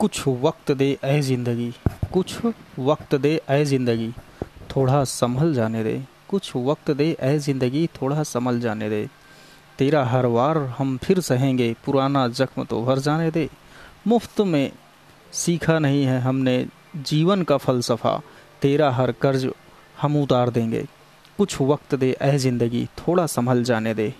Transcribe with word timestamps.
कुछ 0.00 0.22
वक्त 0.28 0.70
दे 0.72 0.86
ऐ 1.04 1.20
ज़िंदगी, 1.20 1.72
कुछ 2.12 2.34
वक्त 2.78 3.14
दे 3.14 3.40
ऐ 3.50 3.64
ज़िंदगी, 3.64 4.10
थोड़ा 4.70 5.02
संभल 5.04 5.54
जाने 5.54 5.84
दे। 5.84 6.02
कुछ 6.28 6.50
वक्त 6.56 6.90
दे 6.90 7.16
ऐ 7.20 7.36
ज़िंदगी, 7.38 7.86
थोड़ा 7.94 8.22
संभल 8.24 8.60
जाने 8.60 8.88
दे। 8.90 9.08
तेरा 9.78 10.04
हर 10.04 10.26
वार 10.26 10.58
हम 10.78 10.96
फिर 10.96 11.20
सहेंगे, 11.20 11.74
पुराना 11.84 12.26
जख्म 12.30 12.64
तो 12.64 12.82
भर 12.82 12.98
जाने 12.98 13.30
दे। 13.30 13.48
मुफ़्त 14.06 14.40
में 14.42 14.70
सीखा 15.34 15.78
नहीं 15.78 16.04
है 16.04 16.20
हमने 16.20 16.66
जीवन 16.98 17.42
का 17.42 17.56
फ़लसफ़ा, 17.56 18.20
तेरा 18.62 18.90
हर 18.90 19.12
कर्ज 19.12 19.50
हम 20.00 20.22
उतार 20.22 20.50
देंगे। 20.50 20.86
कुछ 21.38 21.60
वक्त 21.62 21.94
दे 21.94 22.10
ऐ 22.12 22.36
ज़िंदगी, 22.38 22.86
थोड़ा 22.98 23.26
संभल 23.28 23.62
जाने 23.64 23.94
दे। 23.94 24.12